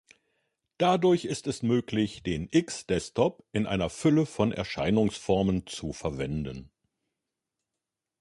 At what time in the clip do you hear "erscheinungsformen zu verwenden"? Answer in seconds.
4.51-6.71